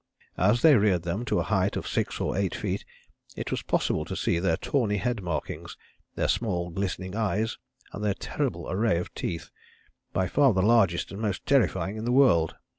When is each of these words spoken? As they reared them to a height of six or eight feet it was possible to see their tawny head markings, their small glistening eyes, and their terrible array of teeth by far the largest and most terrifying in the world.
As 0.39 0.63
they 0.63 0.75
reared 0.77 1.03
them 1.03 1.25
to 1.25 1.37
a 1.37 1.43
height 1.43 1.75
of 1.77 1.87
six 1.87 2.19
or 2.19 2.35
eight 2.35 2.55
feet 2.55 2.83
it 3.35 3.51
was 3.51 3.61
possible 3.61 4.03
to 4.05 4.15
see 4.15 4.39
their 4.39 4.57
tawny 4.57 4.97
head 4.97 5.21
markings, 5.21 5.77
their 6.15 6.27
small 6.27 6.71
glistening 6.71 7.15
eyes, 7.15 7.59
and 7.93 8.03
their 8.03 8.15
terrible 8.15 8.67
array 8.67 8.97
of 8.97 9.13
teeth 9.13 9.51
by 10.11 10.27
far 10.27 10.53
the 10.53 10.63
largest 10.63 11.11
and 11.11 11.21
most 11.21 11.45
terrifying 11.45 11.97
in 11.97 12.05
the 12.05 12.11
world. 12.11 12.55